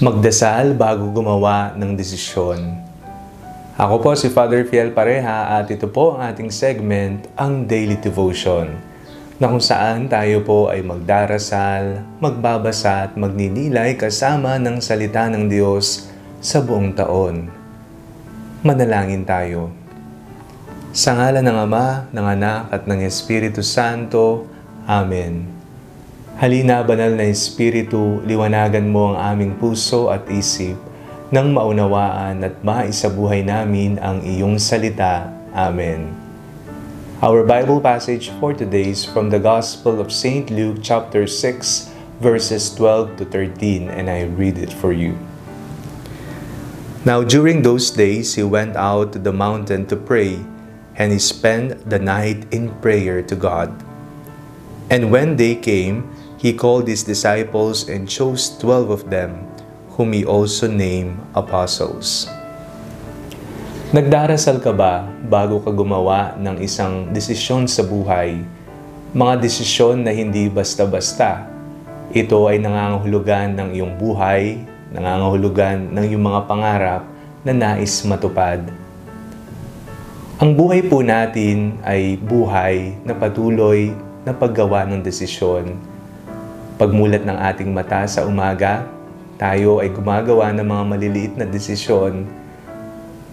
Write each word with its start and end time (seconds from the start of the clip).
Magdasal 0.00 0.80
bago 0.80 1.12
gumawa 1.12 1.76
ng 1.76 1.92
desisyon. 1.92 2.72
Ako 3.76 4.00
po 4.00 4.16
si 4.16 4.32
Father 4.32 4.64
Fiel 4.64 4.96
Pareha 4.96 5.60
at 5.60 5.68
ito 5.68 5.92
po 5.92 6.16
ang 6.16 6.24
ating 6.24 6.48
segment, 6.48 7.28
ang 7.36 7.68
Daily 7.68 8.00
Devotion, 8.00 8.80
na 9.36 9.52
kung 9.52 9.60
saan 9.60 10.08
tayo 10.08 10.40
po 10.40 10.72
ay 10.72 10.80
magdarasal, 10.80 12.00
magbabasa 12.16 13.12
at 13.12 13.20
magninilay 13.20 13.92
kasama 14.00 14.56
ng 14.56 14.80
salita 14.80 15.28
ng 15.28 15.52
Diyos 15.52 16.08
sa 16.40 16.64
buong 16.64 16.96
taon. 16.96 17.52
Manalangin 18.64 19.28
tayo. 19.28 19.68
Sa 20.96 21.12
ngala 21.12 21.44
ng 21.44 21.58
Ama, 21.60 22.08
ng 22.08 22.24
Anak 22.40 22.72
at 22.72 22.88
ng 22.88 23.04
Espiritu 23.04 23.60
Santo. 23.60 24.48
Amen. 24.88 25.59
Halina, 26.40 26.80
banal 26.80 27.20
na 27.20 27.28
Espiritu, 27.28 28.24
liwanagan 28.24 28.88
mo 28.88 29.12
ang 29.12 29.36
aming 29.36 29.60
puso 29.60 30.08
at 30.08 30.24
isip 30.32 30.72
nang 31.28 31.52
maunawaan 31.52 32.40
at 32.40 32.64
maisabuhay 32.64 33.44
namin 33.44 34.00
ang 34.00 34.24
iyong 34.24 34.56
salita. 34.56 35.28
Amen. 35.52 36.08
Our 37.20 37.44
Bible 37.44 37.84
passage 37.84 38.32
for 38.40 38.56
today 38.56 38.88
is 38.88 39.04
from 39.04 39.28
the 39.28 39.36
Gospel 39.36 40.00
of 40.00 40.08
St. 40.08 40.48
Luke 40.48 40.80
chapter 40.80 41.28
6 41.28 41.92
verses 42.24 42.72
12 42.72 43.20
to 43.20 43.28
13 43.28 43.92
and 43.92 44.08
I 44.08 44.24
read 44.24 44.56
it 44.56 44.72
for 44.72 44.96
you. 44.96 45.20
Now 47.04 47.20
during 47.20 47.68
those 47.68 47.92
days 47.92 48.40
he 48.40 48.48
went 48.48 48.80
out 48.80 49.12
to 49.12 49.20
the 49.20 49.36
mountain 49.36 49.84
to 49.92 49.96
pray 50.00 50.40
and 50.96 51.12
he 51.12 51.20
spent 51.20 51.84
the 51.84 52.00
night 52.00 52.48
in 52.48 52.72
prayer 52.80 53.20
to 53.28 53.36
God. 53.36 53.76
And 54.88 55.12
when 55.12 55.36
day 55.36 55.54
came, 55.60 56.08
he 56.40 56.56
called 56.56 56.88
his 56.88 57.04
disciples 57.04 57.84
and 57.84 58.08
chose 58.08 58.48
twelve 58.56 58.88
of 58.88 59.12
them, 59.12 59.44
whom 60.00 60.16
he 60.16 60.24
also 60.24 60.64
named 60.64 61.20
apostles. 61.36 62.24
Nagdarasal 63.92 64.64
ka 64.64 64.72
ba 64.72 65.04
bago 65.28 65.60
ka 65.60 65.68
gumawa 65.68 66.32
ng 66.40 66.64
isang 66.64 67.12
desisyon 67.12 67.68
sa 67.68 67.84
buhay? 67.84 68.40
Mga 69.12 69.34
desisyon 69.36 70.00
na 70.00 70.16
hindi 70.16 70.48
basta-basta. 70.48 71.44
Ito 72.16 72.48
ay 72.48 72.56
nangangahulugan 72.56 73.60
ng 73.60 73.68
iyong 73.76 74.00
buhay, 74.00 74.64
nangangahulugan 74.96 75.92
ng 75.92 76.04
iyong 76.08 76.24
mga 76.24 76.40
pangarap 76.48 77.02
na 77.44 77.52
nais 77.52 78.00
matupad. 78.08 78.64
Ang 80.40 80.56
buhay 80.56 80.88
po 80.88 81.04
natin 81.04 81.76
ay 81.84 82.16
buhay 82.16 82.96
na 83.04 83.12
patuloy 83.12 83.92
na 84.24 84.32
paggawa 84.32 84.88
ng 84.88 85.04
desisyon. 85.04 85.76
Pagmulat 86.80 87.28
ng 87.28 87.36
ating 87.36 87.76
mata 87.76 88.08
sa 88.08 88.24
umaga, 88.24 88.88
tayo 89.36 89.84
ay 89.84 89.92
gumagawa 89.92 90.48
ng 90.48 90.64
mga 90.64 90.84
maliliit 90.88 91.34
na 91.36 91.44
desisyon. 91.44 92.24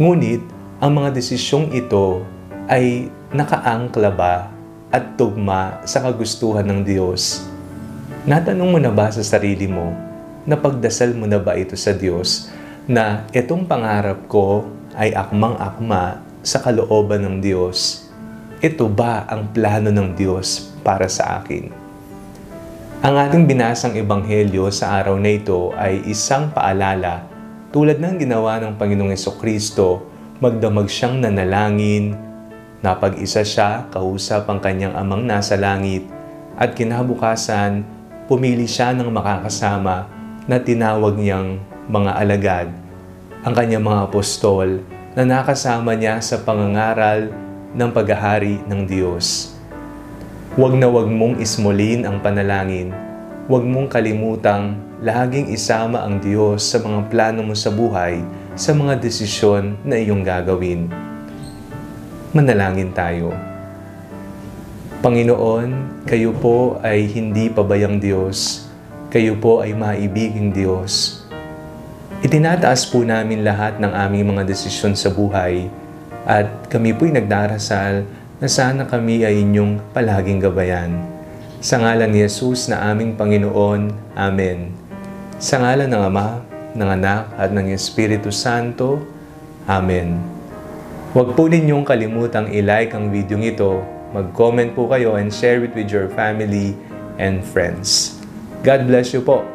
Ngunit, 0.00 0.40
ang 0.80 0.96
mga 0.96 1.12
desisyong 1.12 1.68
ito 1.76 2.24
ay 2.72 3.12
nakaangkla 3.36 4.08
ba 4.16 4.48
at 4.88 5.20
tugma 5.20 5.76
sa 5.84 6.00
kagustuhan 6.00 6.64
ng 6.64 6.88
Diyos? 6.88 7.44
Natanong 8.24 8.70
mo 8.72 8.80
na 8.80 8.88
ba 8.88 9.12
sa 9.12 9.20
sarili 9.20 9.68
mo, 9.68 9.92
napagdasal 10.48 11.12
mo 11.12 11.28
na 11.28 11.36
ba 11.36 11.52
ito 11.52 11.76
sa 11.76 11.92
Diyos, 11.92 12.48
na 12.88 13.28
itong 13.36 13.68
pangarap 13.68 14.24
ko 14.24 14.64
ay 14.96 15.12
akmang-akma 15.12 16.16
sa 16.40 16.64
kalooban 16.64 17.20
ng 17.20 17.36
Diyos? 17.44 18.08
Ito 18.64 18.88
ba 18.88 19.28
ang 19.28 19.52
plano 19.52 19.92
ng 19.92 20.16
Diyos 20.16 20.72
para 20.80 21.12
sa 21.12 21.44
akin? 21.44 21.83
Ang 23.04 23.20
ating 23.20 23.44
binasang 23.44 24.00
ebanghelyo 24.00 24.72
sa 24.72 24.96
araw 24.96 25.20
na 25.20 25.36
ito 25.36 25.76
ay 25.76 26.08
isang 26.08 26.48
paalala 26.48 27.28
tulad 27.68 28.00
ng 28.00 28.16
ginawa 28.16 28.56
ng 28.56 28.80
Panginoong 28.80 29.12
Kristo, 29.36 30.08
magdamag 30.40 30.88
siyang 30.88 31.20
nanalangin, 31.20 32.16
napag-isa 32.80 33.44
siya, 33.44 33.92
kausap 33.92 34.48
ang 34.48 34.56
kanyang 34.56 34.96
amang 34.96 35.20
nasa 35.20 35.52
langit, 35.60 36.08
at 36.56 36.72
kinabukasan, 36.72 37.84
pumili 38.24 38.64
siya 38.64 38.96
ng 38.96 39.12
makakasama 39.12 40.08
na 40.48 40.56
tinawag 40.56 41.20
niyang 41.20 41.60
mga 41.92 42.12
alagad, 42.16 42.72
ang 43.44 43.52
kanyang 43.52 43.84
mga 43.84 44.00
apostol 44.08 44.80
na 45.12 45.28
nakasama 45.28 45.92
niya 45.92 46.24
sa 46.24 46.40
pangangaral 46.40 47.28
ng 47.76 47.90
paghahari 47.92 48.64
ng 48.64 48.88
Diyos. 48.88 49.53
Huwag 50.54 50.78
na 50.78 50.86
huwag 50.86 51.10
mong 51.10 51.42
ismulin 51.42 52.06
ang 52.06 52.22
panalangin. 52.22 52.94
Huwag 53.50 53.66
mong 53.66 53.90
kalimutang 53.90 54.78
laging 55.02 55.50
isama 55.50 56.06
ang 56.06 56.22
Diyos 56.22 56.62
sa 56.62 56.78
mga 56.78 57.10
plano 57.10 57.42
mo 57.42 57.58
sa 57.58 57.74
buhay, 57.74 58.22
sa 58.54 58.70
mga 58.70 59.02
desisyon 59.02 59.74
na 59.82 59.98
iyong 59.98 60.22
gagawin. 60.22 60.86
Manalangin 62.30 62.94
tayo. 62.94 63.34
Panginoon, 65.02 66.06
kayo 66.06 66.30
po 66.30 66.78
ay 66.86 67.02
hindi 67.10 67.50
pabayang 67.50 67.98
Diyos. 67.98 68.70
Kayo 69.10 69.34
po 69.34 69.58
ay 69.58 69.74
maibiging 69.74 70.54
Diyos. 70.54 71.26
Itinataas 72.22 72.86
po 72.94 73.02
namin 73.02 73.42
lahat 73.42 73.82
ng 73.82 73.90
aming 73.90 74.38
mga 74.38 74.46
desisyon 74.46 74.94
sa 74.94 75.10
buhay 75.10 75.66
at 76.30 76.46
kami 76.70 76.94
po'y 76.94 77.10
nagdarasal 77.10 78.06
na 78.42 78.50
sana 78.50 78.82
kami 78.82 79.22
ay 79.22 79.46
inyong 79.46 79.94
palaging 79.94 80.42
gabayan. 80.42 80.90
Sa 81.62 81.78
ngalan 81.78 82.10
ni 82.10 82.20
Jesus 82.26 82.66
na 82.66 82.90
aming 82.90 83.14
Panginoon. 83.14 83.94
Amen. 84.18 84.74
Sa 85.38 85.62
ngalan 85.62 85.88
ng 85.88 86.02
Ama, 86.02 86.42
ng 86.74 86.88
Anak 86.90 87.30
at 87.38 87.54
ng 87.54 87.70
Espiritu 87.70 88.34
Santo. 88.34 89.00
Amen. 89.70 90.18
Huwag 91.14 91.38
po 91.38 91.46
ninyong 91.46 91.86
kalimutang 91.86 92.50
i-like 92.50 92.90
ang 92.90 93.14
video 93.14 93.38
ito, 93.38 93.86
mag-comment 94.10 94.74
po 94.74 94.90
kayo 94.90 95.14
and 95.14 95.30
share 95.30 95.62
it 95.62 95.70
with 95.72 95.86
your 95.86 96.10
family 96.10 96.74
and 97.22 97.46
friends. 97.46 98.18
God 98.66 98.90
bless 98.90 99.14
you 99.14 99.22
po. 99.22 99.53